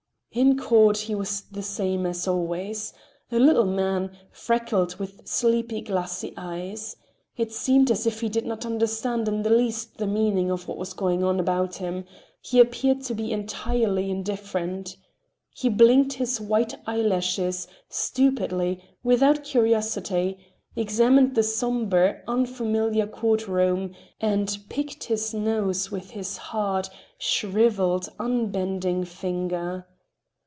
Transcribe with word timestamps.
In 0.33 0.57
court 0.57 0.97
he 0.97 1.13
was 1.13 1.41
the 1.51 1.61
same 1.61 2.05
as 2.05 2.25
always; 2.25 2.93
a 3.33 3.37
little 3.37 3.65
man, 3.65 4.11
freckled, 4.31 4.95
with 4.95 5.27
sleepy, 5.27 5.81
glassy 5.81 6.33
eyes. 6.37 6.95
It 7.35 7.51
seemed 7.51 7.91
as 7.91 8.07
if 8.07 8.21
he 8.21 8.29
did 8.29 8.45
not 8.45 8.65
understand 8.65 9.27
in 9.27 9.41
the 9.43 9.49
least 9.49 9.97
the 9.97 10.07
meaning 10.07 10.49
of 10.49 10.69
what 10.69 10.77
was 10.77 10.93
going 10.93 11.21
on 11.21 11.37
about 11.37 11.75
him; 11.75 12.05
he 12.39 12.61
appeared 12.61 13.01
to 13.01 13.13
be 13.13 13.33
entirely 13.33 14.09
indifferent. 14.09 14.95
He 15.53 15.67
blinked 15.67 16.13
his 16.13 16.39
white 16.39 16.75
eyelashes, 16.87 17.67
stupidly, 17.89 18.81
without 19.03 19.43
curiosity; 19.43 20.37
examined 20.77 21.35
the 21.35 21.43
sombre, 21.43 22.21
unfamiliar 22.25 23.05
courtroom, 23.05 23.93
and 24.21 24.59
picked 24.69 25.03
his 25.03 25.33
nose 25.33 25.91
with 25.91 26.11
his 26.11 26.37
hard, 26.37 26.87
shriveled, 27.17 28.07
unbending 28.17 29.03
finger. 29.03 29.87